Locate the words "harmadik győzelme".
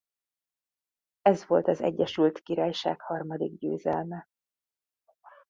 3.01-4.27